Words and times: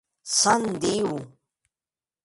Sant 0.35 0.65
Diu! 0.85 1.13